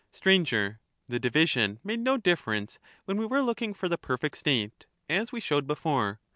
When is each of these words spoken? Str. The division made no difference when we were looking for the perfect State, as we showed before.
Str. 0.11 0.31
The 1.07 1.19
division 1.19 1.79
made 1.83 1.99
no 1.99 2.17
difference 2.17 2.79
when 3.05 3.17
we 3.17 3.25
were 3.27 3.43
looking 3.43 3.71
for 3.75 3.87
the 3.87 3.99
perfect 3.99 4.39
State, 4.39 4.87
as 5.07 5.31
we 5.31 5.39
showed 5.39 5.67
before. 5.67 6.19